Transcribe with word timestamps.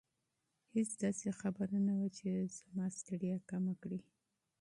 هیڅ 0.75 0.89
داسې 1.03 1.29
خبره 1.41 1.77
نه 1.87 1.93
وه 1.99 2.07
چې 2.17 2.29
زما 2.57 2.85
ستړیا 2.97 3.37
کمه 3.49 3.73
کړي. 3.81 3.99